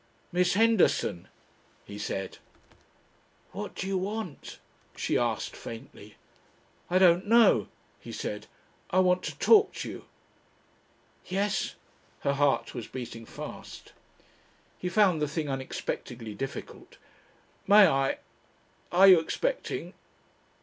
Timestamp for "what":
3.51-3.75